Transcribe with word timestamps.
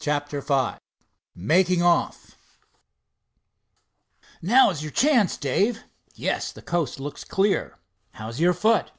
CHAPTER 0.00 0.40
V 0.40 0.70
MAKING 1.36 1.82
OFF 1.84 2.36
"Now 4.42 4.70
is 4.70 4.82
your 4.82 4.90
chance, 4.90 5.36
Dave." 5.36 5.84
"Yes, 6.16 6.50
the 6.50 6.62
coast 6.62 6.98
looks 6.98 7.22
clear." 7.22 7.78
"How's 8.14 8.40
your 8.40 8.54
foot?" 8.54 8.90